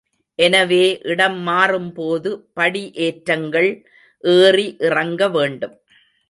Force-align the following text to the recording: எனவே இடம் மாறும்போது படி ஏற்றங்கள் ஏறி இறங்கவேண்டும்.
எனவே 0.39 0.85
இடம் 1.03 1.37
மாறும்போது 1.47 2.29
படி 2.53 2.83
ஏற்றங்கள் 2.99 3.69
ஏறி 4.23 4.67
இறங்கவேண்டும். 4.79 5.75